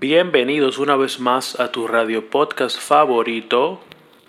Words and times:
Bienvenidos 0.00 0.78
una 0.78 0.96
vez 0.96 1.20
más 1.20 1.60
a 1.60 1.72
tu 1.72 1.86
radio 1.86 2.30
podcast 2.30 2.80
favorito, 2.80 3.80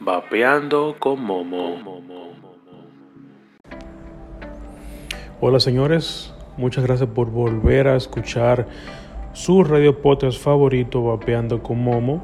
Vapeando 0.01 0.97
con 0.99 1.23
Momo. 1.23 1.77
Hola 5.39 5.61
señores, 5.61 6.33
muchas 6.57 6.83
gracias 6.83 7.07
por 7.11 7.31
volver 7.31 7.87
a 7.87 7.95
escuchar 7.95 8.67
su 9.31 9.63
radio 9.63 10.01
podcast 10.01 10.43
favorito, 10.43 11.05
Vapeando 11.05 11.63
con 11.63 11.81
Momo. 11.81 12.21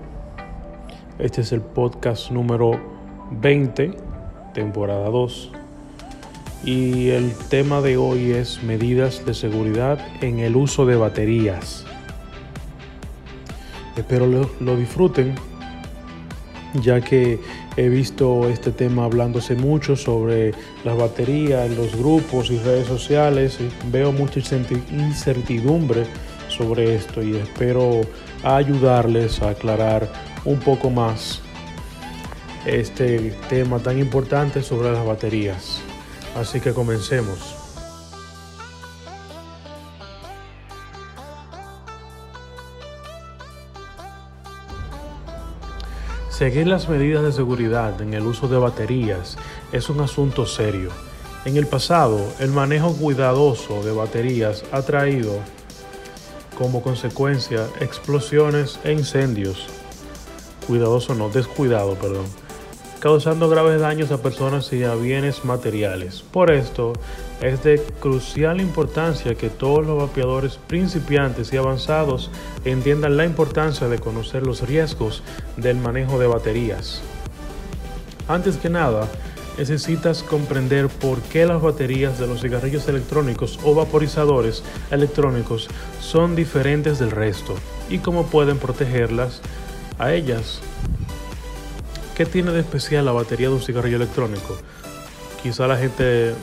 Este 1.18 1.40
es 1.40 1.54
el 1.54 1.62
podcast 1.62 2.32
número 2.32 2.72
20, 3.32 3.94
temporada 4.54 5.10
2. 5.10 5.52
Y 6.66 7.12
el 7.12 7.32
tema 7.48 7.80
de 7.80 7.96
hoy 7.96 8.32
es 8.32 8.62
medidas 8.62 9.26
de 9.26 9.34
seguridad 9.34 10.06
en 10.20 10.40
el 10.40 10.58
uso 10.58 10.86
de 10.86 10.98
baterías. 10.98 11.86
Espero 13.98 14.28
lo, 14.28 14.78
disfruten, 14.78 15.34
ya 16.82 17.02
que 17.02 17.40
he 17.76 17.90
visto 17.90 18.48
este 18.48 18.72
tema 18.72 19.06
hablándose 19.06 19.56
mucho 19.56 19.96
sobre 19.96 20.54
las 20.84 20.96
baterías 20.96 21.70
los 21.72 21.96
grupos 21.96 22.52
y 22.52 22.60
redes 22.60 22.88
sociales. 22.88 23.58
veo 23.92 24.12
mucha 24.12 24.40
incertidumbre 24.92 26.06
sobre 26.48 26.96
esto 26.96 27.24
y 27.24 27.38
espero 27.38 28.02
ayudarles 28.44 29.42
a 29.42 29.50
aclarar 29.50 30.08
un 30.46 30.60
poco 30.60 30.92
más 30.92 31.42
este 32.68 33.32
tema 33.50 33.80
tan 33.80 33.98
importante 33.98 34.62
sobre 34.62 34.92
las 34.92 35.06
baterías. 35.06 35.80
Así 36.36 36.60
que 36.60 36.72
comencemos. 36.72 37.57
Seguir 46.38 46.68
las 46.68 46.88
medidas 46.88 47.24
de 47.24 47.32
seguridad 47.32 48.00
en 48.00 48.14
el 48.14 48.28
uso 48.28 48.48
de 48.48 48.60
baterías 48.60 49.40
es 49.72 49.90
un 49.90 50.02
asunto 50.02 50.46
serio. 50.46 50.92
En 51.46 51.58
el 51.58 51.66
pasado, 51.66 52.20
el 52.40 52.52
manejo 52.52 52.96
cuidadoso 52.96 53.84
de 53.84 53.92
baterías 53.92 54.64
ha 54.72 54.84
traído 54.84 55.32
como 56.56 56.84
consecuencia 56.84 57.66
explosiones 57.80 58.80
e 58.84 58.92
incendios. 58.92 59.66
Cuidadoso 60.68 61.16
no, 61.16 61.30
descuidado, 61.30 61.96
perdón 61.96 62.28
causando 63.00 63.48
graves 63.48 63.80
daños 63.80 64.12
a 64.12 64.22
personas 64.22 64.74
y 64.74 64.84
a 64.84 64.96
bienes 64.96 65.46
materiales. 65.46 66.24
Por 66.32 66.52
esto, 66.52 66.94
es 67.42 67.64
de 67.64 67.82
crucial 68.00 68.60
importancia 68.60 69.36
que 69.36 69.50
todos 69.50 69.86
los 69.86 69.98
vapeadores 69.98 70.58
principiantes 70.68 71.54
y 71.54 71.58
avanzados 71.58 72.32
entiendan 72.66 73.18
la 73.18 73.26
importancia 73.26 73.88
de 73.88 74.00
conocer 74.00 74.46
los 74.46 74.62
riesgos 74.62 75.24
del 75.56 75.78
manejo 75.78 76.18
de 76.18 76.28
baterías. 76.28 77.02
Antes 78.28 78.58
que 78.58 78.70
nada, 78.70 79.08
necesitas 79.58 80.24
comprender 80.24 80.88
por 80.88 81.20
qué 81.22 81.46
las 81.46 81.62
baterías 81.62 82.20
de 82.20 82.28
los 82.28 82.42
cigarrillos 82.42 82.88
electrónicos 82.88 83.60
o 83.64 83.74
vaporizadores 83.74 84.64
electrónicos 84.92 85.68
son 86.00 86.36
diferentes 86.36 87.00
del 87.00 87.12
resto 87.12 87.56
y 87.90 88.00
cómo 88.00 88.28
pueden 88.28 88.58
protegerlas 88.58 89.42
a 89.98 90.14
ellas. 90.14 90.60
¿Qué 92.16 92.26
tiene 92.26 92.52
de 92.52 92.62
especial 92.62 93.06
la 93.06 93.12
batería 93.12 93.48
de 93.50 93.56
un 93.56 93.62
cigarrillo 93.62 93.98
electrónico? 93.98 94.58
Quizá 95.42 95.68
la 95.68 95.78
gente, 95.78 96.34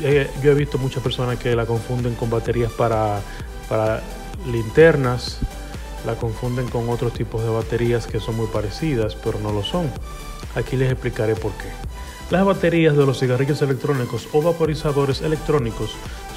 yo 0.00 0.50
he 0.50 0.54
visto 0.54 0.78
muchas 0.78 1.02
personas 1.02 1.38
que 1.38 1.54
la 1.54 1.66
confunden 1.66 2.14
con 2.14 2.30
baterías 2.30 2.72
para, 2.72 3.20
para 3.68 4.02
linternas, 4.50 5.38
la 6.06 6.14
confunden 6.16 6.68
con 6.68 6.88
otros 6.88 7.12
tipos 7.12 7.42
de 7.42 7.48
baterías 7.48 8.06
que 8.06 8.20
son 8.20 8.36
muy 8.36 8.46
parecidas, 8.46 9.14
pero 9.14 9.38
no 9.38 9.52
lo 9.52 9.62
son. 9.62 9.90
Aquí 10.54 10.76
les 10.76 10.90
explicaré 10.90 11.34
por 11.34 11.52
qué. 11.52 11.68
Las 12.30 12.44
baterías 12.44 12.96
de 12.96 13.04
los 13.04 13.20
cigarrillos 13.20 13.60
electrónicos 13.62 14.28
o 14.32 14.42
vaporizadores 14.42 15.20
electrónicos 15.20 15.90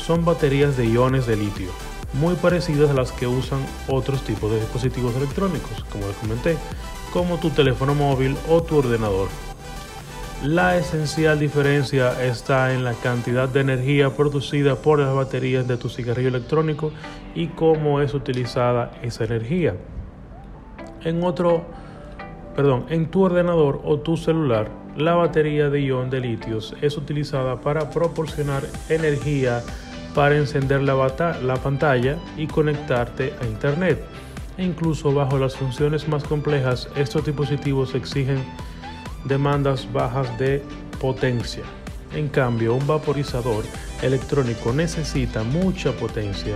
son 0.05 0.25
baterías 0.25 0.77
de 0.77 0.85
iones 0.85 1.27
de 1.27 1.37
litio, 1.37 1.69
muy 2.13 2.35
parecidas 2.35 2.89
a 2.89 2.93
las 2.93 3.11
que 3.11 3.27
usan 3.27 3.59
otros 3.87 4.23
tipos 4.23 4.51
de 4.51 4.59
dispositivos 4.59 5.15
electrónicos, 5.15 5.85
como 5.91 6.07
les 6.07 6.17
comenté, 6.17 6.57
como 7.13 7.37
tu 7.37 7.49
teléfono 7.51 7.95
móvil 7.95 8.37
o 8.49 8.61
tu 8.61 8.77
ordenador. 8.77 9.29
La 10.43 10.77
esencial 10.77 11.39
diferencia 11.39 12.23
está 12.23 12.71
en 12.71 12.83
la 12.83 12.93
cantidad 12.93 13.49
de 13.49 13.61
energía 13.61 14.15
producida 14.15 14.75
por 14.75 14.99
las 14.99 15.13
baterías 15.13 15.67
de 15.67 15.77
tu 15.77 15.89
cigarrillo 15.89 16.27
electrónico 16.27 16.91
y 17.33 17.47
cómo 17.47 18.01
es 18.01 18.13
utilizada 18.13 18.91
esa 19.01 19.23
energía. 19.23 19.75
En 21.03 21.23
otro, 21.23 21.65
perdón, 22.55 22.85
en 22.89 23.09
tu 23.09 23.23
ordenador 23.23 23.81
o 23.83 23.97
tu 23.99 24.15
celular, 24.15 24.69
la 24.95 25.15
batería 25.15 25.71
de 25.71 25.81
ion 25.81 26.11
de 26.11 26.21
litios 26.21 26.75
es 26.81 26.97
utilizada 26.97 27.59
para 27.59 27.89
proporcionar 27.89 28.61
energía 28.89 29.63
para 30.13 30.37
encender 30.37 30.83
la, 30.83 30.93
la 31.41 31.55
pantalla 31.55 32.15
y 32.37 32.45
conectarte 32.45 33.33
a 33.41 33.45
internet 33.45 34.03
e 34.57 34.63
incluso 34.63 35.11
bajo 35.13 35.39
las 35.39 35.55
funciones 35.55 36.07
más 36.07 36.23
complejas 36.23 36.89
estos 36.95 37.25
dispositivos 37.25 37.95
exigen 37.95 38.43
demandas 39.25 39.91
bajas 39.91 40.37
de 40.37 40.61
potencia. 40.99 41.63
En 42.13 42.29
cambio, 42.29 42.73
un 42.73 42.87
vaporizador 42.87 43.65
electrónico 44.01 44.73
necesita 44.73 45.43
mucha 45.43 45.91
potencia 45.91 46.55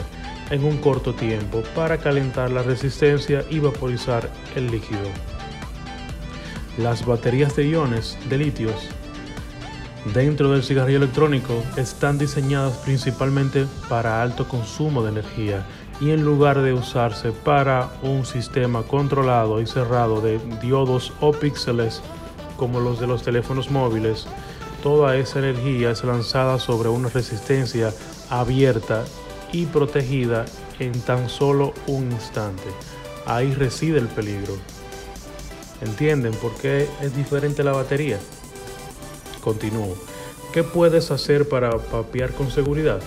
en 0.49 0.63
un 0.63 0.77
corto 0.77 1.13
tiempo 1.13 1.63
para 1.75 1.97
calentar 1.97 2.51
la 2.51 2.63
resistencia 2.63 3.44
y 3.49 3.59
vaporizar 3.59 4.29
el 4.55 4.69
líquido. 4.69 5.07
Las 6.77 7.05
baterías 7.05 7.55
de 7.55 7.67
iones 7.67 8.17
de 8.29 8.38
litios 8.38 8.89
dentro 10.13 10.51
del 10.51 10.63
cigarrillo 10.63 10.97
electrónico 10.97 11.63
están 11.78 12.17
diseñadas 12.17 12.78
principalmente 12.78 13.67
para 13.88 14.22
alto 14.22 14.47
consumo 14.47 15.03
de 15.03 15.11
energía 15.11 15.66
y 15.99 16.11
en 16.11 16.23
lugar 16.23 16.61
de 16.61 16.73
usarse 16.73 17.31
para 17.31 17.91
un 18.01 18.25
sistema 18.25 18.83
controlado 18.83 19.61
y 19.61 19.67
cerrado 19.67 20.19
de 20.22 20.39
diodos 20.61 21.13
o 21.22 21.31
píxeles 21.31 22.01
como 22.61 22.79
los 22.79 22.99
de 22.99 23.07
los 23.07 23.23
teléfonos 23.23 23.72
móviles, 23.72 24.27
toda 24.83 25.17
esa 25.17 25.39
energía 25.39 25.89
es 25.89 26.03
lanzada 26.03 26.59
sobre 26.59 26.89
una 26.89 27.09
resistencia 27.09 27.91
abierta 28.29 29.03
y 29.51 29.66
protegida 29.66 30.45
en 30.77 30.91
tan 31.01 31.27
solo 31.27 31.73
un 31.88 32.11
instante. 32.11 32.66
Ahí 33.25 33.51
reside 33.55 33.97
el 33.97 34.05
peligro. 34.05 34.53
¿Entienden 35.81 36.33
por 36.33 36.53
qué 36.57 36.88
es 37.01 37.16
diferente 37.16 37.63
la 37.63 37.72
batería? 37.72 38.19
Continúo. 39.43 39.95
¿Qué 40.53 40.61
puedes 40.61 41.09
hacer 41.09 41.49
para 41.49 41.72
papear 41.72 42.31
con 42.31 42.51
seguridad? 42.51 43.01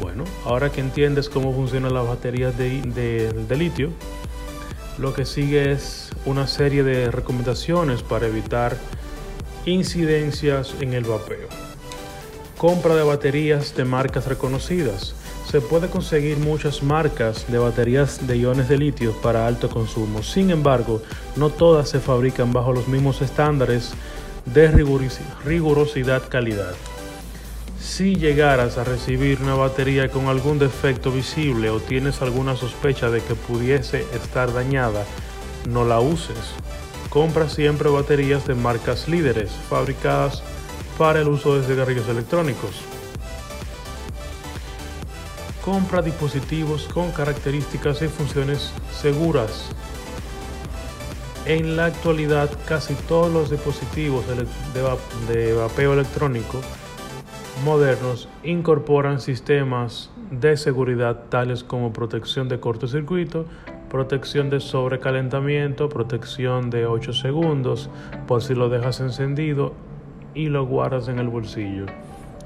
Bueno, 0.00 0.24
ahora 0.46 0.72
que 0.72 0.80
entiendes 0.80 1.28
cómo 1.28 1.52
funcionan 1.52 1.92
las 1.92 2.08
baterías 2.08 2.56
de, 2.56 3.54
litio, 3.54 3.90
lo 4.98 5.12
que 5.12 5.24
sigue 5.24 5.72
es 5.72 6.10
una 6.24 6.46
serie 6.46 6.82
de 6.82 7.10
recomendaciones 7.10 8.02
para 8.02 8.26
evitar 8.26 8.76
incidencias 9.66 10.74
en 10.80 10.92
el 10.92 11.04
vapeo. 11.04 11.48
Compra 12.58 12.94
de 12.94 13.02
baterías 13.02 13.74
de 13.74 13.84
marcas 13.84 14.26
reconocidas. 14.26 15.14
Se 15.50 15.60
puede 15.60 15.88
conseguir 15.88 16.38
muchas 16.38 16.82
marcas 16.82 17.50
de 17.50 17.58
baterías 17.58 18.26
de 18.26 18.38
iones 18.38 18.68
de 18.68 18.78
litio 18.78 19.12
para 19.20 19.46
alto 19.46 19.68
consumo. 19.68 20.22
Sin 20.22 20.50
embargo, 20.50 21.02
no 21.36 21.50
todas 21.50 21.88
se 21.88 22.00
fabrican 22.00 22.52
bajo 22.52 22.72
los 22.72 22.88
mismos 22.88 23.20
estándares 23.22 23.92
de 24.46 24.68
rigurosidad 25.44 26.28
calidad. 26.28 26.74
Si 27.84 28.16
llegaras 28.16 28.78
a 28.78 28.82
recibir 28.82 29.40
una 29.42 29.54
batería 29.54 30.08
con 30.08 30.26
algún 30.26 30.58
defecto 30.58 31.12
visible 31.12 31.68
o 31.68 31.80
tienes 31.80 32.22
alguna 32.22 32.56
sospecha 32.56 33.10
de 33.10 33.20
que 33.20 33.34
pudiese 33.34 34.06
estar 34.14 34.52
dañada, 34.52 35.04
no 35.68 35.84
la 35.84 36.00
uses. 36.00 36.54
Compra 37.10 37.48
siempre 37.48 37.90
baterías 37.90 38.46
de 38.46 38.54
marcas 38.54 39.06
líderes 39.06 39.52
fabricadas 39.68 40.42
para 40.98 41.20
el 41.20 41.28
uso 41.28 41.56
de 41.56 41.66
cigarrillos 41.66 42.08
electrónicos. 42.08 42.70
Compra 45.62 46.00
dispositivos 46.00 46.88
con 46.92 47.12
características 47.12 48.00
y 48.02 48.08
funciones 48.08 48.72
seguras. 48.98 49.66
En 51.44 51.76
la 51.76 51.84
actualidad 51.84 52.50
casi 52.66 52.94
todos 52.94 53.30
los 53.30 53.50
dispositivos 53.50 54.24
de 55.28 55.52
vapeo 55.52 55.92
electrónico 55.92 56.60
modernos 57.62 58.28
incorporan 58.42 59.20
sistemas 59.20 60.10
de 60.30 60.56
seguridad 60.56 61.24
tales 61.28 61.62
como 61.62 61.92
protección 61.92 62.48
de 62.48 62.58
cortocircuito, 62.58 63.44
protección 63.88 64.50
de 64.50 64.60
sobrecalentamiento, 64.60 65.88
protección 65.88 66.70
de 66.70 66.86
8 66.86 67.12
segundos 67.12 67.90
por 68.26 68.42
si 68.42 68.54
lo 68.54 68.68
dejas 68.68 69.00
encendido 69.00 69.72
y 70.34 70.48
lo 70.48 70.66
guardas 70.66 71.08
en 71.08 71.20
el 71.20 71.28
bolsillo, 71.28 71.86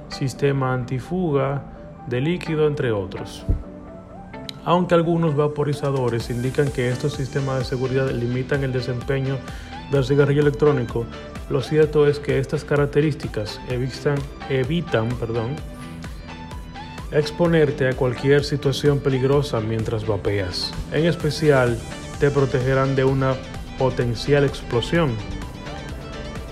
sistema 0.09 0.75
antifuga 0.75 1.63
de 2.07 2.21
líquido 2.21 2.67
entre 2.67 2.93
otros. 2.93 3.47
Aunque 4.65 4.95
algunos 4.95 5.35
vaporizadores 5.35 6.29
indican 6.29 6.71
que 6.71 6.91
estos 6.91 7.15
sistemas 7.15 7.61
de 7.61 7.65
seguridad 7.65 8.11
limitan 8.11 8.63
el 8.65 8.73
desempeño 8.73 9.39
del 9.91 10.05
cigarrillo 10.05 10.43
electrónico, 10.43 11.07
lo 11.51 11.63
cierto 11.63 12.07
es 12.07 12.19
que 12.19 12.39
estas 12.39 12.65
características 12.65 13.61
evitan, 13.69 14.19
evitan 14.51 15.09
perdón, 15.09 15.57
exponerte 17.11 17.89
a 17.89 17.95
cualquier 17.95 18.45
situación 18.45 18.99
peligrosa 19.01 19.61
mientras 19.61 20.07
vapeas. 20.07 20.73
En 20.93 21.07
especial, 21.07 21.79
te 22.21 22.31
protegerán 22.31 22.97
de 22.97 23.05
una 23.05 23.35
potencial 23.79 24.45
explosión. 24.45 25.15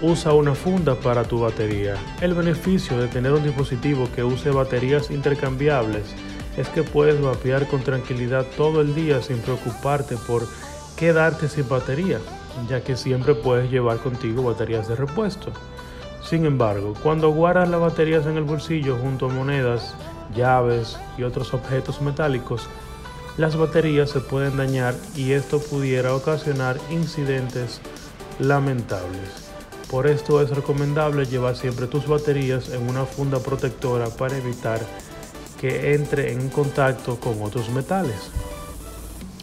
Usa 0.01 0.33
una 0.33 0.55
funda 0.55 0.95
para 0.95 1.25
tu 1.25 1.41
batería. 1.41 1.97
El 2.21 2.35
beneficio 2.35 2.99
de 2.99 3.09
tener 3.09 3.33
un 3.33 3.43
dispositivo 3.43 4.09
que 4.15 4.25
use 4.25 4.51
baterías 4.51 5.11
intercambiables 5.11 6.15
es 6.57 6.69
que 6.69 6.83
puedes 6.83 7.21
vapear 7.21 7.67
con 7.67 7.83
tranquilidad 7.83 8.47
todo 8.57 8.81
el 8.81 8.95
día 8.95 9.21
sin 9.21 9.39
preocuparte 9.39 10.17
por 10.27 10.47
quedarte 10.97 11.49
sin 11.49 11.69
batería, 11.69 12.19
ya 12.69 12.83
que 12.83 12.97
siempre 12.97 13.35
puedes 13.35 13.71
llevar 13.71 13.99
contigo 13.99 14.43
baterías 14.43 14.89
de 14.89 14.97
repuesto. 14.97 15.53
Sin 16.23 16.45
embargo, 16.45 16.95
cuando 17.03 17.31
guardas 17.31 17.69
las 17.69 17.81
baterías 17.81 18.27
en 18.27 18.37
el 18.37 18.45
bolsillo 18.45 18.97
junto 18.97 19.27
a 19.27 19.33
monedas, 19.33 19.95
llaves 20.35 20.99
y 21.17 21.23
otros 21.23 21.55
objetos 21.55 22.01
metálicos, 22.01 22.69
las 23.37 23.57
baterías 23.57 24.11
se 24.11 24.21
pueden 24.21 24.57
dañar 24.57 24.95
y 25.15 25.33
esto 25.33 25.61
pudiera 25.61 26.15
ocasionar 26.15 26.79
incidentes 26.91 27.81
lamentables. 28.39 29.47
Por 29.91 30.09
esto 30.09 30.41
es 30.41 30.51
recomendable 30.51 31.27
llevar 31.27 31.55
siempre 31.55 31.87
tus 31.87 32.09
baterías 32.09 32.71
en 32.71 32.89
una 32.89 33.05
funda 33.05 33.39
protectora 33.39 34.07
para 34.07 34.37
evitar 34.37 34.81
que 35.61 35.95
entre 35.95 36.33
en 36.33 36.49
contacto 36.49 37.21
con 37.21 37.41
otros 37.43 37.71
metales. 37.71 38.31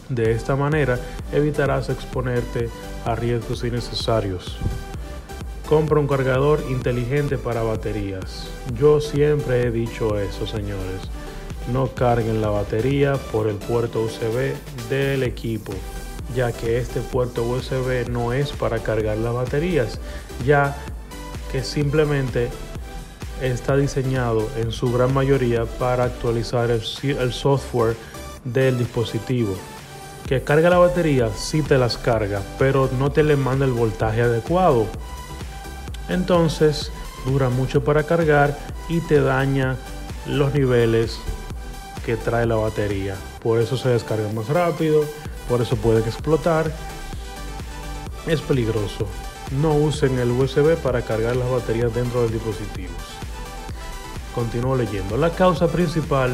De 0.09 0.31
esta 0.31 0.55
manera 0.55 0.99
evitarás 1.31 1.89
exponerte 1.89 2.69
a 3.05 3.15
riesgos 3.15 3.63
innecesarios. 3.63 4.57
Compra 5.67 5.99
un 5.99 6.07
cargador 6.07 6.63
inteligente 6.69 7.37
para 7.37 7.63
baterías. 7.63 8.47
Yo 8.77 9.01
siempre 9.01 9.61
he 9.61 9.71
dicho 9.71 10.19
eso, 10.19 10.45
señores. 10.45 11.01
No 11.71 11.87
carguen 11.87 12.41
la 12.41 12.49
batería 12.49 13.15
por 13.31 13.47
el 13.47 13.55
puerto 13.55 14.01
USB 14.03 14.53
del 14.89 15.23
equipo, 15.23 15.73
ya 16.35 16.51
que 16.51 16.77
este 16.77 16.99
puerto 16.99 17.43
USB 17.43 18.09
no 18.09 18.33
es 18.33 18.51
para 18.51 18.79
cargar 18.79 19.17
las 19.17 19.33
baterías, 19.33 19.99
ya 20.45 20.75
que 21.51 21.63
simplemente 21.63 22.49
está 23.41 23.75
diseñado 23.75 24.47
en 24.57 24.71
su 24.71 24.91
gran 24.91 25.13
mayoría 25.13 25.65
para 25.65 26.05
actualizar 26.05 26.71
el, 26.71 26.81
software 27.33 27.95
del 28.43 28.77
dispositivo. 28.77 29.55
Que 30.27 30.41
carga 30.41 30.69
la 30.69 30.77
batería, 30.77 31.29
sí 31.35 31.61
te 31.61 31.77
las 31.77 31.97
carga, 31.97 32.41
pero 32.57 32.89
no 32.97 33.11
te 33.11 33.23
le 33.23 33.35
manda 33.35 33.65
el 33.65 33.73
voltaje 33.73 34.21
adecuado. 34.21 34.87
Entonces 36.09 36.91
dura 37.25 37.49
mucho 37.49 37.83
para 37.83 38.03
cargar 38.03 38.57
y 38.89 38.99
te 39.01 39.21
daña 39.21 39.77
los 40.25 40.53
niveles 40.53 41.19
que 42.05 42.15
trae 42.15 42.45
la 42.45 42.55
batería. 42.55 43.15
Por 43.41 43.59
eso 43.59 43.77
se 43.77 43.89
descarga 43.89 44.31
más 44.33 44.47
rápido, 44.47 45.03
por 45.49 45.61
eso 45.61 45.75
puede 45.75 45.99
explotar. 45.99 46.71
Es 48.27 48.41
peligroso. 48.41 49.07
No 49.61 49.75
usen 49.75 50.17
el 50.19 50.31
USB 50.31 50.77
para 50.77 51.01
cargar 51.01 51.35
las 51.35 51.49
baterías 51.49 51.93
dentro 51.93 52.21
del 52.21 52.31
dispositivo. 52.31 52.93
Continúo 54.33 54.75
leyendo. 54.75 55.17
La 55.17 55.29
causa 55.29 55.67
principal 55.67 56.31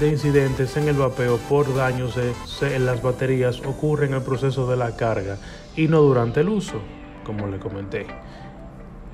de 0.00 0.08
incidentes 0.08 0.78
en 0.78 0.88
el 0.88 0.96
vapeo 0.96 1.36
por 1.36 1.74
daños 1.74 2.18
en 2.62 2.86
las 2.86 3.02
baterías 3.02 3.60
ocurre 3.60 4.06
en 4.06 4.14
el 4.14 4.22
proceso 4.22 4.66
de 4.66 4.76
la 4.78 4.96
carga 4.96 5.36
y 5.76 5.88
no 5.88 6.00
durante 6.00 6.40
el 6.40 6.48
uso, 6.48 6.80
como 7.22 7.46
le 7.46 7.58
comenté. 7.58 8.06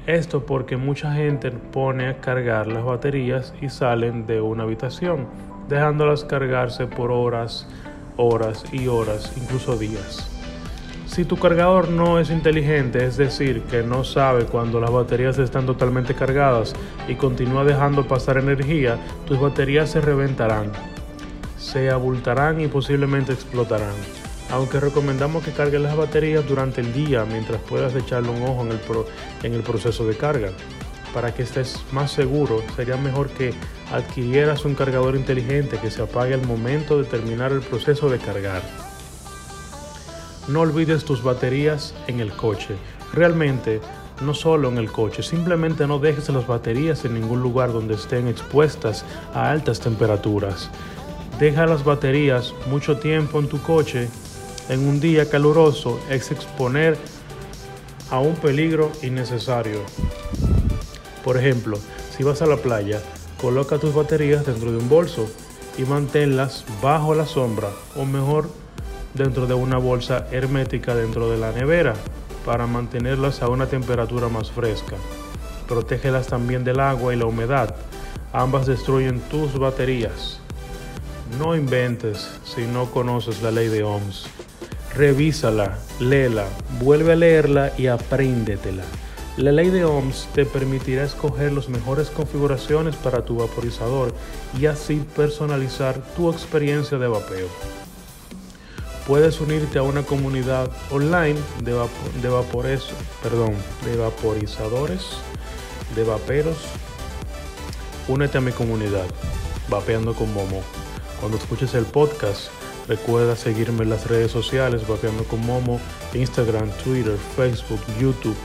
Esto 0.06 0.46
porque 0.46 0.76
mucha 0.76 1.12
gente 1.12 1.50
pone 1.50 2.06
a 2.06 2.20
cargar 2.20 2.68
las 2.68 2.84
baterías 2.84 3.52
y 3.60 3.68
salen 3.68 4.26
de 4.26 4.40
una 4.40 4.62
habitación, 4.62 5.26
dejándolas 5.68 6.24
cargarse 6.24 6.86
por 6.86 7.10
horas, 7.10 7.66
horas 8.16 8.64
y 8.72 8.86
horas, 8.86 9.32
incluso 9.36 9.76
días. 9.76 10.35
Si 11.06 11.24
tu 11.24 11.36
cargador 11.36 11.88
no 11.88 12.18
es 12.18 12.30
inteligente, 12.30 13.04
es 13.04 13.16
decir, 13.16 13.62
que 13.62 13.82
no 13.82 14.04
sabe 14.04 14.44
cuando 14.44 14.80
las 14.80 14.90
baterías 14.90 15.38
están 15.38 15.64
totalmente 15.64 16.14
cargadas 16.14 16.74
y 17.08 17.14
continúa 17.14 17.64
dejando 17.64 18.06
pasar 18.06 18.38
energía, 18.38 18.98
tus 19.24 19.40
baterías 19.40 19.88
se 19.90 20.00
reventarán, 20.00 20.72
se 21.58 21.90
abultarán 21.90 22.60
y 22.60 22.66
posiblemente 22.66 23.32
explotarán. 23.32 23.94
Aunque 24.50 24.78
recomendamos 24.78 25.44
que 25.44 25.52
cargues 25.52 25.80
las 25.80 25.96
baterías 25.96 26.46
durante 26.46 26.80
el 26.80 26.92
día 26.92 27.24
mientras 27.24 27.60
puedas 27.62 27.94
echarle 27.94 28.30
un 28.30 28.42
ojo 28.42 28.62
en 28.62 28.72
el, 28.72 28.80
en 29.42 29.54
el 29.54 29.62
proceso 29.62 30.06
de 30.06 30.16
carga. 30.16 30.50
Para 31.14 31.32
que 31.32 31.44
estés 31.44 31.80
más 31.92 32.10
seguro, 32.10 32.62
sería 32.74 32.96
mejor 32.96 33.30
que 33.30 33.54
adquirieras 33.90 34.64
un 34.64 34.74
cargador 34.74 35.16
inteligente 35.16 35.78
que 35.78 35.90
se 35.90 36.02
apague 36.02 36.34
al 36.34 36.46
momento 36.46 36.98
de 36.98 37.04
terminar 37.04 37.52
el 37.52 37.60
proceso 37.60 38.10
de 38.10 38.18
cargar. 38.18 38.62
No 40.48 40.60
olvides 40.60 41.04
tus 41.04 41.22
baterías 41.22 41.94
en 42.06 42.20
el 42.20 42.30
coche. 42.32 42.76
Realmente, 43.12 43.80
no 44.20 44.32
solo 44.32 44.68
en 44.68 44.78
el 44.78 44.92
coche, 44.92 45.22
simplemente 45.22 45.86
no 45.86 45.98
dejes 45.98 46.28
las 46.28 46.46
baterías 46.46 47.04
en 47.04 47.14
ningún 47.14 47.42
lugar 47.42 47.72
donde 47.72 47.94
estén 47.94 48.28
expuestas 48.28 49.04
a 49.34 49.50
altas 49.50 49.80
temperaturas. 49.80 50.70
Deja 51.40 51.66
las 51.66 51.84
baterías 51.84 52.54
mucho 52.68 52.98
tiempo 52.98 53.40
en 53.40 53.48
tu 53.48 53.60
coche. 53.60 54.08
En 54.68 54.86
un 54.86 55.00
día 55.00 55.28
caluroso 55.28 55.98
es 56.08 56.30
exponer 56.30 56.96
a 58.10 58.20
un 58.20 58.36
peligro 58.36 58.92
innecesario. 59.02 59.80
Por 61.24 61.36
ejemplo, 61.36 61.78
si 62.16 62.22
vas 62.22 62.40
a 62.40 62.46
la 62.46 62.56
playa, 62.56 63.02
coloca 63.40 63.78
tus 63.78 63.94
baterías 63.94 64.46
dentro 64.46 64.70
de 64.70 64.78
un 64.78 64.88
bolso 64.88 65.28
y 65.76 65.82
manténlas 65.82 66.64
bajo 66.80 67.14
la 67.14 67.26
sombra 67.26 67.68
o 67.96 68.04
mejor 68.04 68.48
dentro 69.16 69.46
de 69.46 69.54
una 69.54 69.78
bolsa 69.78 70.26
hermética 70.30 70.94
dentro 70.94 71.30
de 71.30 71.38
la 71.38 71.50
nevera 71.50 71.94
para 72.44 72.66
mantenerlas 72.66 73.42
a 73.42 73.48
una 73.48 73.66
temperatura 73.66 74.28
más 74.28 74.50
fresca. 74.52 74.96
Protégelas 75.66 76.28
también 76.28 76.62
del 76.62 76.78
agua 76.78 77.12
y 77.12 77.16
la 77.16 77.26
humedad. 77.26 77.74
Ambas 78.32 78.66
destruyen 78.66 79.20
tus 79.20 79.58
baterías. 79.58 80.38
No 81.40 81.56
inventes 81.56 82.30
si 82.44 82.66
no 82.66 82.90
conoces 82.90 83.42
la 83.42 83.50
ley 83.50 83.68
de 83.68 83.82
Ohms. 83.82 84.26
Revísala, 84.94 85.78
léela, 85.98 86.46
vuelve 86.80 87.12
a 87.12 87.16
leerla 87.16 87.72
y 87.76 87.88
apréndetela. 87.88 88.84
La 89.36 89.52
ley 89.52 89.70
de 89.70 89.84
Ohms 89.84 90.28
te 90.34 90.46
permitirá 90.46 91.04
escoger 91.04 91.52
las 91.52 91.68
mejores 91.68 92.10
configuraciones 92.10 92.96
para 92.96 93.24
tu 93.24 93.38
vaporizador 93.38 94.14
y 94.58 94.66
así 94.66 95.04
personalizar 95.16 96.00
tu 96.14 96.30
experiencia 96.30 96.96
de 96.96 97.08
vapeo 97.08 97.48
puedes 99.06 99.40
unirte 99.40 99.78
a 99.78 99.82
una 99.82 100.02
comunidad 100.02 100.70
online 100.90 101.38
de, 101.62 102.28
vapores, 102.28 102.86
perdón, 103.22 103.54
de 103.84 103.96
vaporizadores, 103.96 105.02
de 105.94 106.02
vaperos. 106.02 106.56
Únete 108.08 108.38
a 108.38 108.40
mi 108.40 108.52
comunidad, 108.52 109.06
Vapeando 109.68 110.14
con 110.14 110.32
Momo. 110.32 110.62
Cuando 111.20 111.38
escuches 111.38 111.74
el 111.74 111.84
podcast, 111.84 112.48
recuerda 112.88 113.36
seguirme 113.36 113.84
en 113.84 113.90
las 113.90 114.08
redes 114.08 114.32
sociales, 114.32 114.86
Vapeando 114.86 115.24
con 115.24 115.44
Momo, 115.44 115.80
Instagram, 116.12 116.70
Twitter, 116.82 117.16
Facebook, 117.36 117.80
YouTube, 118.00 118.36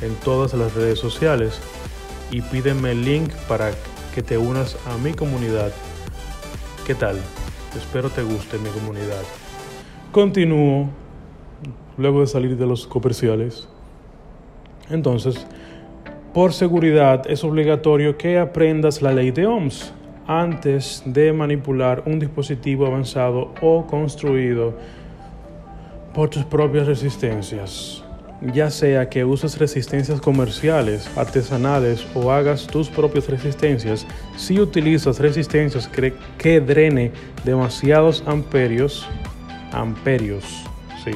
en 0.00 0.14
todas 0.16 0.54
las 0.54 0.74
redes 0.74 0.98
sociales. 0.98 1.60
Y 2.32 2.42
pídeme 2.42 2.92
el 2.92 3.04
link 3.04 3.32
para 3.48 3.72
que 4.14 4.22
te 4.22 4.38
unas 4.38 4.76
a 4.86 4.96
mi 4.98 5.12
comunidad. 5.12 5.72
¿Qué 6.86 6.94
tal? 6.94 7.20
Espero 7.76 8.10
te 8.10 8.22
guste 8.22 8.58
mi 8.58 8.70
comunidad. 8.70 9.22
Continúo 10.12 10.88
luego 11.96 12.20
de 12.20 12.26
salir 12.26 12.56
de 12.56 12.66
los 12.66 12.84
comerciales. 12.84 13.68
Entonces, 14.88 15.46
por 16.34 16.52
seguridad 16.52 17.22
es 17.30 17.44
obligatorio 17.44 18.18
que 18.18 18.36
aprendas 18.36 19.02
la 19.02 19.12
ley 19.12 19.30
de 19.30 19.46
Ohms 19.46 19.92
antes 20.26 21.04
de 21.06 21.32
manipular 21.32 22.02
un 22.06 22.18
dispositivo 22.18 22.86
avanzado 22.86 23.54
o 23.62 23.86
construido 23.86 24.74
por 26.12 26.28
tus 26.28 26.44
propias 26.44 26.88
resistencias. 26.88 28.02
Ya 28.52 28.70
sea 28.70 29.08
que 29.08 29.24
uses 29.24 29.58
resistencias 29.58 30.20
comerciales, 30.20 31.08
artesanales 31.16 32.04
o 32.14 32.32
hagas 32.32 32.66
tus 32.66 32.88
propias 32.88 33.28
resistencias, 33.28 34.06
si 34.36 34.58
utilizas 34.58 35.20
resistencias 35.20 35.86
que, 35.86 36.14
que 36.36 36.60
drene 36.60 37.12
demasiados 37.44 38.24
amperios, 38.26 39.06
amperios. 39.72 40.44
Sí. 41.04 41.12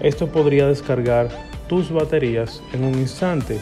Esto 0.00 0.28
podría 0.28 0.66
descargar 0.66 1.28
tus 1.68 1.90
baterías 1.90 2.62
en 2.72 2.84
un 2.84 2.94
instante 2.94 3.58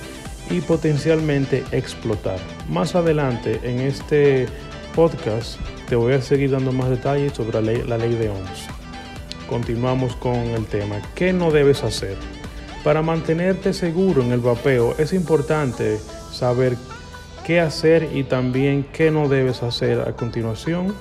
y 0.50 0.60
potencialmente 0.60 1.64
explotar. 1.72 2.38
Más 2.68 2.94
adelante 2.94 3.60
en 3.62 3.80
este 3.80 4.46
podcast 4.94 5.58
te 5.88 5.96
voy 5.96 6.12
a 6.14 6.22
seguir 6.22 6.50
dando 6.50 6.72
más 6.72 6.90
detalles 6.90 7.32
sobre 7.32 7.54
la 7.54 7.60
ley, 7.60 7.82
la 7.86 7.98
ley 7.98 8.14
de 8.14 8.28
OMS. 8.28 8.68
Continuamos 9.48 10.16
con 10.16 10.34
el 10.34 10.66
tema. 10.66 10.96
¿Qué 11.14 11.32
no 11.32 11.50
debes 11.50 11.82
hacer? 11.84 12.16
Para 12.82 13.02
mantenerte 13.02 13.72
seguro 13.72 14.22
en 14.22 14.32
el 14.32 14.40
vapeo 14.40 14.94
es 14.98 15.12
importante 15.12 15.98
saber 16.32 16.76
qué 17.46 17.60
hacer 17.60 18.10
y 18.14 18.24
también 18.24 18.86
qué 18.92 19.10
no 19.10 19.28
debes 19.28 19.62
hacer 19.62 20.00
a 20.00 20.12
continuación. 20.12 20.94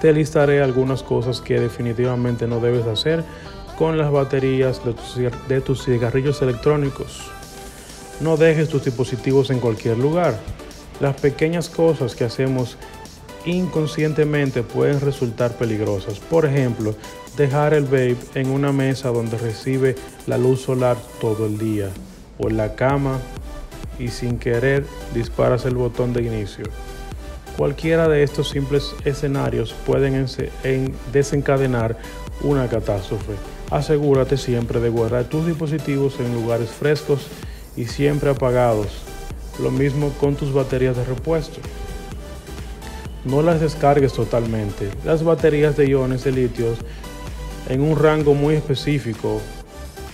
Te 0.00 0.12
listaré 0.12 0.62
algunas 0.62 1.02
cosas 1.02 1.40
que 1.40 1.58
definitivamente 1.58 2.46
no 2.46 2.60
debes 2.60 2.86
hacer 2.86 3.24
con 3.76 3.98
las 3.98 4.12
baterías 4.12 4.80
de 5.48 5.60
tus, 5.60 5.84
cigarrillos 5.84 6.40
electrónicos. 6.40 7.30
No 8.20 8.36
dejes 8.36 8.68
tus 8.68 8.84
dispositivos 8.84 9.50
en 9.50 9.58
cualquier 9.58 9.98
lugar. 9.98 10.38
Las 11.00 11.20
pequeñas 11.20 11.68
cosas 11.68 12.14
que 12.14 12.24
hacemos 12.24 12.76
inconscientemente 13.44 14.62
pueden 14.62 15.00
resultar 15.00 15.52
peligrosas. 15.56 16.18
Por 16.18 16.44
ejemplo, 16.46 16.94
dejar 17.36 17.74
el 17.74 17.84
vape 17.84 18.16
en 18.34 18.50
una 18.50 18.72
mesa 18.72 19.10
donde 19.10 19.36
recibe 19.38 19.96
la 20.26 20.38
luz 20.38 20.62
solar 20.62 20.96
todo 21.20 21.46
el 21.46 21.58
día 21.58 21.88
o 22.38 22.48
en 22.48 22.56
la 22.56 22.74
cama 22.74 23.18
y 23.98 24.08
sin 24.08 24.38
querer 24.38 24.84
disparas 25.12 25.64
el 25.64 25.74
botón 25.74 26.12
de 26.12 26.22
inicio. 26.22 26.66
Cualquiera 27.58 28.06
de 28.06 28.22
estos 28.22 28.50
simples 28.50 28.94
escenarios 29.04 29.74
pueden 29.84 30.26
desencadenar 31.12 31.98
una 32.40 32.68
catástrofe. 32.68 33.32
Asegúrate 33.68 34.36
siempre 34.36 34.78
de 34.78 34.88
guardar 34.88 35.24
tus 35.24 35.44
dispositivos 35.44 36.20
en 36.20 36.32
lugares 36.34 36.70
frescos 36.70 37.26
y 37.76 37.86
siempre 37.86 38.30
apagados 38.30 38.86
lo 39.60 39.72
mismo 39.72 40.10
con 40.20 40.36
tus 40.36 40.52
baterías 40.52 40.96
de 40.96 41.04
repuesto. 41.04 41.58
No 43.24 43.42
las 43.42 43.60
descargues 43.60 44.12
totalmente. 44.12 44.88
Las 45.04 45.24
baterías 45.24 45.76
de 45.76 45.88
iones 45.88 46.22
de 46.22 46.30
litio 46.30 46.66
en 47.68 47.80
un 47.80 47.98
rango 47.98 48.34
muy 48.34 48.54
específico. 48.54 49.40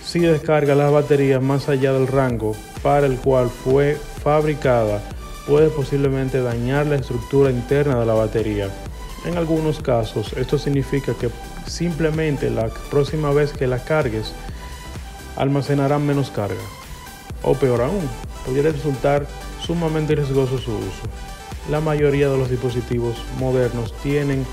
Si 0.03 0.17
descarga 0.17 0.73
las 0.73 0.91
baterías 0.91 1.43
más 1.43 1.69
allá 1.69 1.93
del 1.93 2.07
rango 2.07 2.55
para 2.81 3.05
el 3.05 3.17
cual 3.17 3.51
fue 3.51 3.97
fabricada, 4.23 4.99
puede 5.47 5.69
posiblemente 5.69 6.41
dañar 6.41 6.87
la 6.87 6.95
estructura 6.95 7.49
interna 7.49 7.99
de 7.99 8.05
la 8.05 8.13
batería. 8.13 8.69
En 9.25 9.37
algunos 9.37 9.79
casos, 9.79 10.33
esto 10.33 10.57
significa 10.57 11.13
que 11.13 11.29
simplemente 11.67 12.49
la 12.49 12.67
próxima 12.89 13.31
vez 13.31 13.53
que 13.53 13.67
la 13.67 13.83
cargues, 13.83 14.33
almacenarán 15.35 16.05
menos 16.05 16.29
carga. 16.29 16.61
O 17.41 17.53
peor 17.55 17.81
aún, 17.81 18.07
podría 18.45 18.71
resultar 18.71 19.27
sumamente 19.61 20.15
riesgoso 20.15 20.57
su 20.57 20.71
uso. 20.71 21.03
La 21.69 21.81
mayoría 21.81 22.29
de 22.29 22.37
los 22.37 22.49
dispositivos 22.49 23.17
modernos 23.39 23.93
tienen 24.03 24.45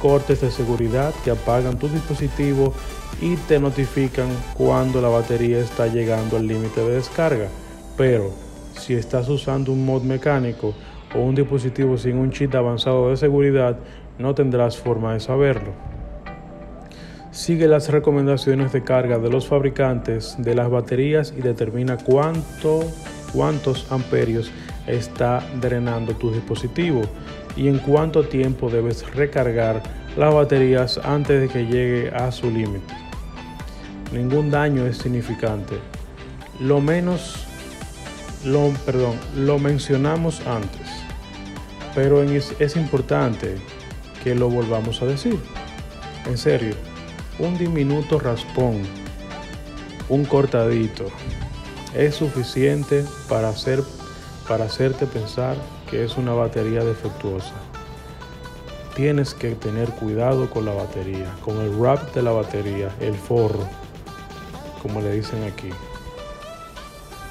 cortes 0.00 0.40
de 0.40 0.50
seguridad 0.50 1.12
que 1.24 1.30
apagan 1.30 1.78
tu 1.78 1.88
dispositivo 1.88 2.72
y 3.20 3.36
te 3.36 3.58
notifican 3.58 4.28
cuando 4.54 5.00
la 5.02 5.08
batería 5.08 5.58
está 5.58 5.88
llegando 5.88 6.36
al 6.36 6.46
límite 6.46 6.80
de 6.80 6.94
descarga. 6.94 7.48
Pero 7.96 8.32
si 8.74 8.94
estás 8.94 9.28
usando 9.28 9.72
un 9.72 9.84
mod 9.84 10.02
mecánico 10.02 10.74
o 11.14 11.20
un 11.20 11.34
dispositivo 11.34 11.98
sin 11.98 12.16
un 12.16 12.30
chip 12.30 12.54
avanzado 12.54 13.10
de 13.10 13.16
seguridad, 13.16 13.78
no 14.18 14.34
tendrás 14.34 14.76
forma 14.76 15.14
de 15.14 15.20
saberlo. 15.20 15.72
Sigue 17.30 17.68
las 17.68 17.88
recomendaciones 17.88 18.72
de 18.72 18.82
carga 18.82 19.18
de 19.18 19.30
los 19.30 19.46
fabricantes 19.46 20.36
de 20.38 20.54
las 20.54 20.68
baterías 20.68 21.32
y 21.36 21.42
determina 21.42 21.96
cuánto 21.96 22.80
cuántos 23.32 23.90
amperios 23.90 24.50
está 24.86 25.42
drenando 25.60 26.14
tu 26.14 26.32
dispositivo 26.32 27.02
y 27.56 27.68
en 27.68 27.78
cuánto 27.78 28.24
tiempo 28.24 28.70
debes 28.70 29.08
recargar 29.14 29.82
las 30.16 30.34
baterías 30.34 30.98
antes 30.98 31.40
de 31.40 31.48
que 31.48 31.66
llegue 31.66 32.10
a 32.10 32.32
su 32.32 32.50
límite. 32.50 32.94
Ningún 34.12 34.50
daño 34.50 34.86
es 34.86 34.98
significante. 34.98 35.76
Lo 36.58 36.80
menos, 36.80 37.46
lo, 38.44 38.70
perdón, 38.86 39.16
lo 39.36 39.58
mencionamos 39.58 40.40
antes, 40.46 40.88
pero 41.94 42.22
es, 42.22 42.76
importante 42.76 43.56
que 44.22 44.34
lo 44.34 44.48
volvamos 44.48 45.02
a 45.02 45.06
decir. 45.06 45.38
En 46.26 46.38
serio, 46.38 46.74
un 47.38 47.58
diminuto 47.58 48.18
raspón, 48.18 48.82
un 50.08 50.24
cortadito, 50.24 51.06
es 51.94 52.14
suficiente 52.14 53.04
para, 53.28 53.48
hacer, 53.48 53.82
para 54.48 54.64
hacerte 54.64 55.06
pensar 55.06 55.56
que 55.90 56.04
es 56.04 56.16
una 56.16 56.32
batería 56.32 56.84
defectuosa. 56.84 57.54
Tienes 58.94 59.34
que 59.34 59.54
tener 59.54 59.88
cuidado 59.90 60.50
con 60.50 60.64
la 60.64 60.72
batería, 60.72 61.32
con 61.44 61.58
el 61.60 61.70
wrap 61.70 62.14
de 62.14 62.22
la 62.22 62.32
batería, 62.32 62.94
el 63.00 63.14
forro, 63.14 63.66
como 64.82 65.00
le 65.00 65.12
dicen 65.12 65.42
aquí. 65.44 65.70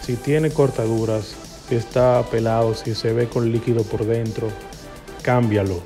Si 0.09 0.15
tiene 0.15 0.49
cortaduras, 0.49 1.35
si 1.67 1.75
está 1.75 2.23
pelado, 2.31 2.73
si 2.73 2.95
se 2.95 3.13
ve 3.13 3.27
con 3.27 3.51
líquido 3.51 3.83
por 3.83 4.05
dentro, 4.05 4.47
cámbialo. 5.21 5.83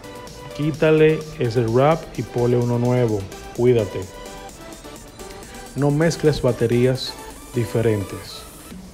Quítale 0.56 1.20
ese 1.39 1.65
wrap 1.65 2.01
y 2.15 2.22
pone 2.22 2.56
uno 2.56 2.80
nuevo. 2.80 3.20
Cuídate. 3.58 4.00
No 5.75 5.92
mezcles 5.92 6.42
baterías 6.42 7.13
diferentes. 7.53 8.44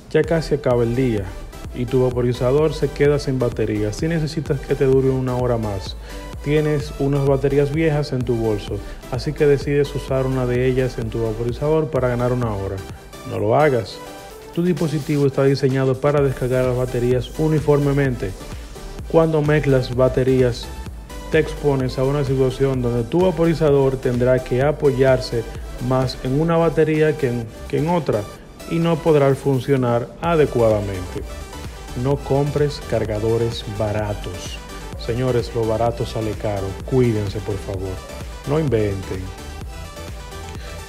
Ya 0.09 0.23
casi 0.23 0.55
acaba 0.55 0.81
el 0.81 0.95
día 0.95 1.25
y 1.75 1.85
tu 1.85 2.05
vaporizador 2.05 2.73
se 2.73 2.89
queda 2.89 3.19
sin 3.19 3.37
batería. 3.37 3.93
Si 3.93 4.07
necesitas 4.07 4.59
que 4.59 4.73
te 4.73 4.85
dure 4.85 5.11
una 5.11 5.35
hora 5.35 5.59
más, 5.59 5.95
tienes 6.43 6.91
unas 6.97 7.27
baterías 7.27 7.71
viejas 7.71 8.13
en 8.13 8.23
tu 8.23 8.35
bolso, 8.35 8.79
así 9.11 9.31
que 9.33 9.45
decides 9.45 9.93
usar 9.93 10.25
una 10.25 10.47
de 10.47 10.65
ellas 10.65 10.97
en 10.97 11.11
tu 11.11 11.21
vaporizador 11.21 11.91
para 11.91 12.07
ganar 12.07 12.33
una 12.33 12.51
hora. 12.51 12.77
No 13.29 13.37
lo 13.37 13.55
hagas. 13.55 13.99
Tu 14.53 14.63
dispositivo 14.63 15.27
está 15.27 15.43
diseñado 15.43 15.99
para 15.99 16.21
descargar 16.21 16.65
las 16.65 16.77
baterías 16.77 17.31
uniformemente. 17.39 18.31
Cuando 19.11 19.41
mezclas 19.41 19.95
baterías, 19.95 20.67
te 21.31 21.39
expones 21.39 21.97
a 21.99 22.03
una 22.03 22.23
situación 22.23 22.81
donde 22.81 23.03
tu 23.03 23.21
vaporizador 23.21 23.97
tendrá 23.97 24.43
que 24.43 24.63
apoyarse 24.63 25.43
más 25.87 26.17
en 26.23 26.41
una 26.41 26.57
batería 26.57 27.15
que 27.17 27.29
en, 27.29 27.47
que 27.67 27.77
en 27.77 27.89
otra 27.89 28.21
y 28.71 28.79
no 28.79 28.97
podrá 28.97 29.33
funcionar 29.35 30.07
adecuadamente. 30.21 31.23
No 32.03 32.17
compres 32.17 32.81
cargadores 32.89 33.63
baratos. 33.77 34.57
Señores, 35.05 35.51
lo 35.55 35.65
barato 35.65 36.05
sale 36.05 36.31
caro. 36.31 36.67
Cuídense, 36.85 37.39
por 37.39 37.57
favor. 37.57 37.93
No 38.47 38.59
inventen. 38.59 39.48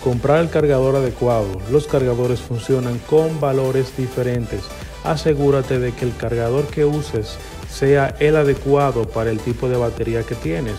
Comprar 0.02 0.40
el 0.40 0.49
cargador 0.49 0.97
adecuado. 0.97 1.47
Los 1.71 1.87
cargadores 1.87 2.40
funcionan 2.40 2.99
con 3.00 3.38
valores 3.38 3.97
diferentes. 3.97 4.62
Asegúrate 5.04 5.78
de 5.78 5.92
que 5.92 6.07
el 6.07 6.16
cargador 6.16 6.66
que 6.69 6.85
uses 6.85 7.38
sea 7.69 8.14
el 8.19 8.37
adecuado 8.37 9.07
para 9.07 9.30
el 9.30 9.38
tipo 9.38 9.69
de 9.69 9.76
batería 9.76 10.23
que 10.23 10.35
tienes. 10.35 10.76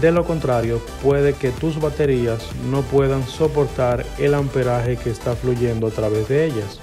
De 0.00 0.10
lo 0.10 0.24
contrario, 0.24 0.80
puede 1.02 1.34
que 1.34 1.50
tus 1.50 1.78
baterías 1.78 2.48
no 2.70 2.80
puedan 2.80 3.24
soportar 3.24 4.06
el 4.18 4.32
amperaje 4.32 4.96
que 4.96 5.10
está 5.10 5.36
fluyendo 5.36 5.88
a 5.88 5.90
través 5.90 6.28
de 6.28 6.46
ellas. 6.46 6.80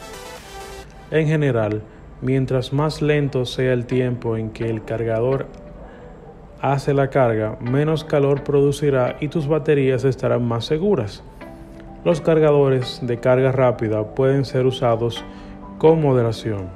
En 1.10 1.28
general, 1.28 1.82
mientras 2.22 2.72
más 2.72 3.02
lento 3.02 3.46
sea 3.46 3.74
el 3.74 3.88
tiempo 3.88 4.38
en 4.38 4.52
que 4.52 4.70
el 4.70 4.84
cargador 4.86 5.48
hace 6.62 6.94
la 6.94 7.10
carga, 7.10 7.58
menos 7.60 8.04
calor 8.04 8.44
producirá 8.44 9.18
y 9.20 9.30
tus 9.30 9.48
baterías 9.48 10.04
estarán 10.04 10.48
más 10.48 10.66
seguras. 10.66 11.24
Los 12.06 12.22
cargadores 12.22 13.00
de 13.02 13.20
carga 13.20 13.52
rápida 13.52 14.16
pueden 14.16 14.46
ser 14.46 14.66
usados 14.66 15.24
con 15.78 16.02
moderación. 16.02 16.70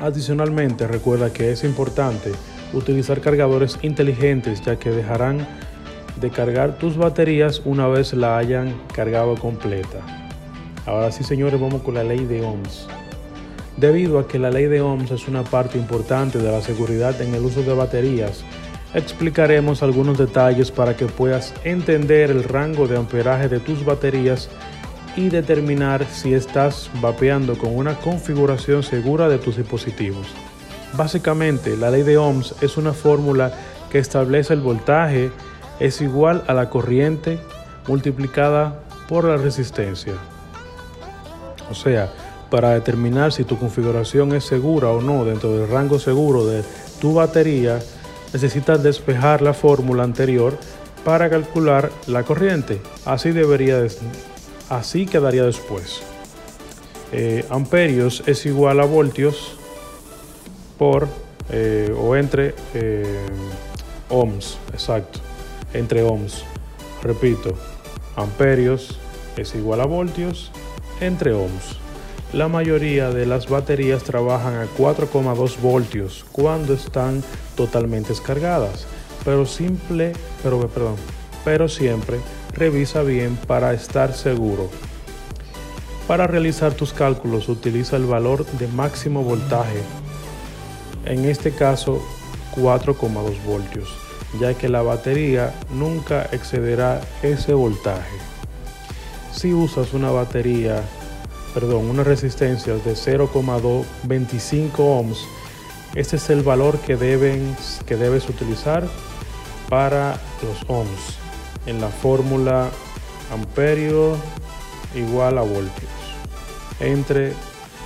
Adicionalmente, 0.00 0.88
recuerda 0.88 1.32
que 1.32 1.52
es 1.52 1.62
importante 1.62 2.32
utilizar 2.72 3.20
cargadores 3.20 3.78
inteligentes 3.82 4.60
ya 4.62 4.76
que 4.76 4.90
dejarán 4.90 5.46
de 6.20 6.30
cargar 6.30 6.78
tus 6.78 6.96
baterías 6.96 7.62
una 7.64 7.86
vez 7.86 8.12
la 8.12 8.38
hayan 8.38 8.74
cargado 8.92 9.36
completa. 9.36 10.00
Ahora 10.84 11.12
sí 11.12 11.22
señores 11.22 11.60
vamos 11.60 11.82
con 11.82 11.94
la 11.94 12.02
ley 12.02 12.24
de 12.24 12.42
OMS. 12.42 12.88
Debido 13.76 14.18
a 14.18 14.26
que 14.26 14.40
la 14.40 14.50
ley 14.50 14.66
de 14.66 14.80
OMS 14.80 15.12
es 15.12 15.28
una 15.28 15.44
parte 15.44 15.78
importante 15.78 16.38
de 16.38 16.50
la 16.50 16.60
seguridad 16.60 17.20
en 17.22 17.34
el 17.34 17.44
uso 17.44 17.62
de 17.62 17.72
baterías, 17.72 18.44
explicaremos 18.94 19.82
algunos 19.82 20.18
detalles 20.18 20.70
para 20.70 20.96
que 20.96 21.06
puedas 21.06 21.54
entender 21.64 22.30
el 22.30 22.44
rango 22.44 22.86
de 22.86 22.96
amperaje 22.96 23.48
de 23.48 23.60
tus 23.60 23.84
baterías 23.84 24.50
y 25.16 25.28
determinar 25.28 26.06
si 26.06 26.34
estás 26.34 26.90
vapeando 27.00 27.56
con 27.56 27.76
una 27.76 27.94
configuración 27.98 28.82
segura 28.82 29.28
de 29.28 29.38
tus 29.38 29.56
dispositivos. 29.56 30.26
Básicamente, 30.94 31.76
la 31.76 31.90
ley 31.90 32.02
de 32.02 32.18
Ohms 32.18 32.54
es 32.60 32.76
una 32.76 32.92
fórmula 32.92 33.52
que 33.90 33.98
establece 33.98 34.54
el 34.54 34.60
voltaje 34.60 35.30
es 35.80 36.00
igual 36.00 36.44
a 36.46 36.54
la 36.54 36.70
corriente 36.70 37.38
multiplicada 37.88 38.80
por 39.08 39.24
la 39.24 39.36
resistencia. 39.36 40.14
O 41.70 41.74
sea, 41.74 42.12
para 42.50 42.70
determinar 42.70 43.32
si 43.32 43.44
tu 43.44 43.58
configuración 43.58 44.34
es 44.34 44.44
segura 44.44 44.90
o 44.90 45.00
no 45.00 45.24
dentro 45.24 45.56
del 45.56 45.68
rango 45.68 45.98
seguro 45.98 46.46
de 46.46 46.62
tu 47.00 47.14
batería, 47.14 47.80
necesitas 48.32 48.82
despejar 48.82 49.42
la 49.42 49.54
fórmula 49.54 50.02
anterior 50.04 50.56
para 51.04 51.28
calcular 51.28 51.90
la 52.06 52.22
corriente. 52.22 52.80
Así, 53.04 53.30
debería 53.32 53.86
así 54.68 55.06
quedaría 55.06 55.44
después. 55.44 56.02
Eh, 57.12 57.44
amperios 57.50 58.22
es 58.26 58.46
igual 58.46 58.80
a 58.80 58.84
voltios 58.84 59.56
por 60.78 61.08
eh, 61.50 61.94
o 61.96 62.16
entre 62.16 62.54
eh, 62.72 63.26
ohms, 64.08 64.56
exacto, 64.72 65.20
entre 65.74 66.02
ohms. 66.02 66.44
Repito, 67.02 67.54
amperios 68.16 68.98
es 69.36 69.54
igual 69.54 69.80
a 69.80 69.86
voltios 69.86 70.50
entre 71.00 71.32
ohms. 71.32 71.81
La 72.32 72.48
mayoría 72.48 73.10
de 73.10 73.26
las 73.26 73.46
baterías 73.46 74.04
trabajan 74.04 74.54
a 74.54 74.66
4,2 74.78 75.60
voltios 75.60 76.24
cuando 76.32 76.72
están 76.72 77.22
totalmente 77.56 78.08
descargadas, 78.08 78.86
pero 79.22 79.44
simple, 79.44 80.14
pero 80.42 80.66
perdón, 80.66 80.96
pero 81.44 81.68
siempre 81.68 82.20
revisa 82.54 83.02
bien 83.02 83.36
para 83.46 83.74
estar 83.74 84.14
seguro. 84.14 84.70
Para 86.08 86.26
realizar 86.26 86.72
tus 86.72 86.94
cálculos 86.94 87.50
utiliza 87.50 87.96
el 87.96 88.06
valor 88.06 88.46
de 88.46 88.66
máximo 88.66 89.22
voltaje, 89.22 89.82
en 91.04 91.26
este 91.26 91.50
caso 91.50 92.00
4,2 92.56 93.44
voltios, 93.44 93.90
ya 94.40 94.54
que 94.54 94.70
la 94.70 94.80
batería 94.80 95.52
nunca 95.74 96.30
excederá 96.32 97.02
ese 97.22 97.52
voltaje. 97.52 98.16
Si 99.34 99.52
usas 99.52 99.92
una 99.92 100.10
batería 100.10 100.82
perdón, 101.54 101.90
una 101.90 102.04
resistencia 102.04 102.74
de 102.74 102.92
0,25 102.92 104.72
ohms, 104.78 105.18
este 105.94 106.16
es 106.16 106.30
el 106.30 106.42
valor 106.42 106.78
que, 106.78 106.96
deben, 106.96 107.56
que 107.86 107.96
debes 107.96 108.28
utilizar 108.28 108.88
para 109.68 110.18
los 110.42 110.68
ohms 110.68 111.18
en 111.66 111.80
la 111.80 111.88
fórmula 111.88 112.70
amperio 113.30 114.16
igual 114.94 115.38
a 115.38 115.42
voltios 115.42 116.02
entre 116.80 117.32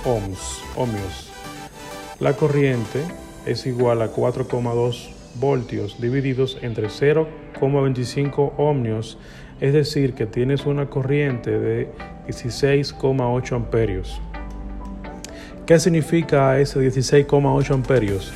ohms, 0.05 0.61
ohmios. 0.75 1.31
La 2.19 2.33
corriente 2.33 3.03
es 3.45 3.65
igual 3.65 4.01
a 4.01 4.11
4,2 4.11 5.09
voltios 5.35 6.01
divididos 6.01 6.57
entre 6.61 6.87
0,25 6.87 8.53
ohmios, 8.57 9.17
es 9.59 9.73
decir, 9.73 10.13
que 10.13 10.25
tienes 10.25 10.65
una 10.65 10.89
corriente 10.89 11.57
de 11.57 11.89
16,8 12.27 13.55
amperios. 13.55 14.21
¿Qué 15.65 15.79
significa 15.79 16.59
ese 16.59 16.79
16,8 16.79 17.73
amperios? 17.73 18.31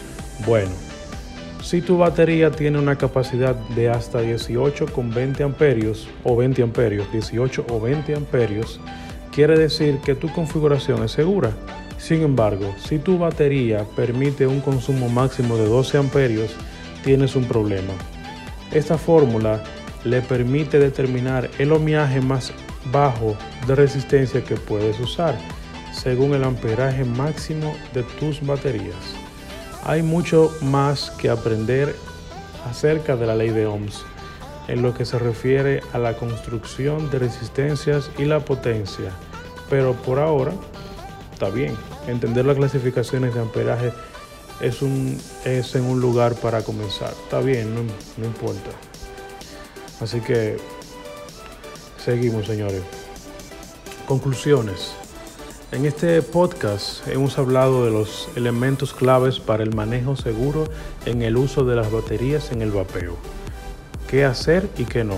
Bueno, 0.46 0.72
si 1.62 1.82
tu 1.82 1.98
batería 1.98 2.51
tiene 2.51 2.80
una 2.80 2.98
capacidad 2.98 3.56
de 3.56 3.90
hasta 3.90 4.22
18,20 4.22 5.42
amperios 5.42 6.08
o 6.24 6.36
20 6.36 6.63
amperios, 6.63 7.12
18 7.12 7.68
o 7.70 7.80
20 7.80 8.16
amperios, 8.16 8.80
quiere 9.32 9.58
decir 9.58 10.00
que 10.04 10.16
tu 10.16 10.32
configuración 10.34 11.04
es 11.04 11.12
segura. 11.12 11.51
Sin 11.98 12.24
embargo, 12.24 12.74
si 12.84 12.98
tu 12.98 13.20
batería 13.20 13.86
permite 13.96 14.48
un 14.48 14.60
consumo 14.60 15.08
máximo 15.08 15.56
de 15.56 15.68
12 15.68 16.00
amperios, 16.00 16.56
tienes 17.04 17.36
un 17.36 17.46
problema. 17.46 17.94
Esta 18.72 18.98
fórmula 18.98 19.63
le 20.03 20.22
permite 20.22 20.79
determinar 20.79 21.50
el 21.60 21.72
ohmiaje 21.72 22.22
más 22.22 22.51
bajo 22.91 23.36
de 23.67 23.75
resistencia 23.75 24.43
que 24.43 24.55
puedes 24.55 25.00
usar 25.00 25.38
según 25.91 26.34
el 26.34 26.43
amperaje 26.43 27.03
máximo 27.03 27.75
de 27.93 28.03
tus 28.03 28.46
baterías. 28.46 28.96
Hay 29.84 30.01
mucho 30.03 30.51
más 30.62 31.12
que 31.12 31.29
aprender 31.29 31.96
acerca 32.70 33.15
de 33.15 33.27
la 33.27 33.36
ley 33.36 33.50
de 33.50 33.65
Ohms 33.67 34.03
en 34.68 34.81
lo 34.81 34.94
que 34.94 35.05
se 35.05 35.20
refiere 35.20 35.81
a 35.92 35.98
la 35.98 36.16
construcción 36.16 37.09
de 37.09 37.20
resistencias 37.20 38.09
y 38.18 38.25
la 38.25 38.40
potencia, 38.40 39.11
pero 39.70 39.94
por 39.94 40.20
ahora 40.20 40.53
está 41.33 41.50
bien. 41.50 41.75
Entender 42.07 42.46
las 42.46 42.57
clasificaciones 42.57 43.33
de 43.33 43.42
amperaje 43.42 43.92
es, 44.61 44.81
un, 44.81 45.20
es 45.46 45.75
en 45.75 45.85
un 45.85 46.00
lugar 46.00 46.35
para 46.35 46.64
comenzar. 46.64 47.11
Está 47.24 47.40
bien, 47.40 47.74
no, 47.74 47.81
no 48.18 48.25
importa. 48.25 48.70
Así 50.01 50.20
que 50.20 50.57
Seguimos, 52.03 52.48
señores. 52.48 52.81
Conclusiones. 54.07 54.94
En 55.72 55.85
este 55.85 56.24
podcast 56.24 57.07
hemos 57.07 57.37
hablado 57.37 57.85
de 57.85 57.92
los 57.92 58.27
elementos 58.35 58.92
claves 58.92 59.40
para 59.40 59.61
el 59.61 59.75
manejo 59.75 60.16
seguro 60.16 60.64
en 61.05 61.22
el 61.22 61.37
uso 61.37 61.64
de 61.64 61.75
las 61.75 61.92
baterías 61.92 62.51
en 62.51 62.64
el 62.64 62.72
vapeo. 62.72 63.18
¿Qué 64.09 64.25
hacer 64.25 64.68
y 64.79 64.85
qué 64.85 65.03
no? 65.03 65.18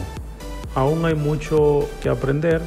Aún 0.76 1.06
hay 1.06 1.16
mucho 1.16 1.88
que 2.02 2.10
aprender, 2.10 2.62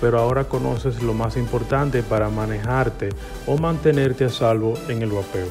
pero 0.00 0.18
ahora 0.18 0.44
conoces 0.44 1.02
lo 1.02 1.12
más 1.12 1.36
importante 1.36 2.02
para 2.02 2.30
manejarte 2.30 3.10
o 3.46 3.58
mantenerte 3.58 4.24
a 4.24 4.30
salvo 4.30 4.78
en 4.88 5.02
el 5.02 5.10
vapeo. 5.10 5.48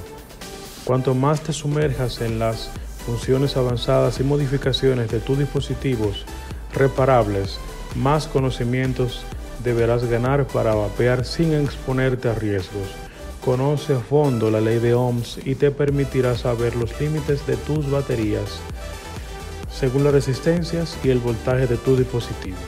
Cuanto 0.85 1.13
más 1.13 1.41
te 1.41 1.53
sumerjas 1.53 2.19
en 2.21 2.39
las 2.39 2.71
funciones 3.07 3.55
avanzadas 3.55 4.19
y 4.19 4.23
modificaciones 4.25 5.09
de 5.09 5.21
tus 5.21 5.39
dispositivos 5.39 6.25
reparables, 6.73 7.57
más 7.95 8.27
conocimientos 8.27 9.23
deberás 9.63 10.03
ganar 10.03 10.45
para 10.45 10.75
vapear 10.75 11.23
sin 11.23 11.53
exponerte 11.53 12.27
a 12.27 12.35
riesgos. 12.35 12.89
Conoce 13.45 13.93
a 13.93 13.99
fondo 13.99 14.51
la 14.51 14.59
ley 14.59 14.79
de 14.79 14.93
Ohms 14.93 15.39
y 15.45 15.55
te 15.55 15.71
permitirá 15.71 16.35
saber 16.35 16.75
los 16.75 16.99
límites 16.99 17.47
de 17.47 17.55
tus 17.55 17.89
baterías 17.89 18.59
según 19.71 20.03
las 20.03 20.11
resistencias 20.11 20.97
y 21.01 21.09
el 21.09 21.19
voltaje 21.19 21.65
de 21.65 21.77
tus 21.77 21.97
dispositivos. 21.97 22.59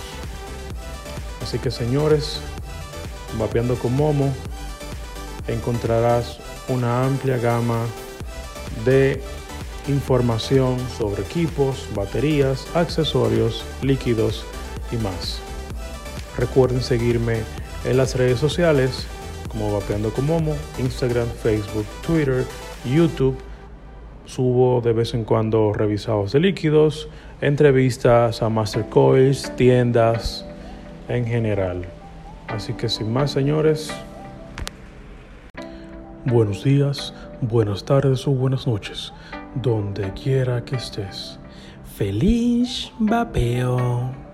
Así 1.43 1.59
que 1.59 1.69
señores, 1.69 2.39
vapeando 3.37 3.75
con 3.75 3.93
Momo, 3.93 4.33
encontrarás 5.49 6.39
una 6.69 7.03
amplia 7.03 7.37
gama 7.37 7.83
de 8.85 9.21
información 9.89 10.77
sobre 10.97 11.23
equipos, 11.23 11.87
baterías, 11.95 12.67
accesorios, 12.75 13.65
líquidos, 13.81 14.45
y 14.91 14.97
más. 14.97 15.41
Recuerden 16.37 16.81
seguirme 16.81 17.39
en 17.85 17.97
las 17.97 18.15
redes 18.15 18.39
sociales 18.39 19.07
como 19.49 19.73
Vapeando 19.73 20.11
con 20.11 20.25
Momo, 20.25 20.55
Instagram, 20.77 21.27
Facebook, 21.27 21.85
Twitter, 22.05 22.45
YouTube. 22.85 23.37
Subo 24.25 24.79
de 24.81 24.93
vez 24.93 25.15
en 25.15 25.23
cuando 25.23 25.73
revisados 25.73 26.33
de 26.33 26.39
líquidos, 26.39 27.09
entrevistas 27.41 28.43
a 28.43 28.49
Master 28.49 28.85
Coils, 28.87 29.51
tiendas 29.55 30.45
en 31.07 31.25
general. 31.25 31.85
Así 32.47 32.73
que 32.73 32.89
sin 32.89 33.11
más, 33.11 33.31
señores, 33.31 33.91
buenos 36.25 36.63
días, 36.63 37.15
buenas 37.41 37.85
tardes 37.85 38.27
o 38.27 38.31
buenas 38.31 38.67
noches, 38.67 39.13
donde 39.55 40.11
quiera 40.13 40.63
que 40.63 40.75
estés. 40.75 41.39
Feliz 41.95 42.91
vapeo. 42.99 44.28